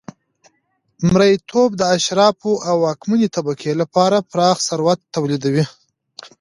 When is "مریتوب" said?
1.11-1.69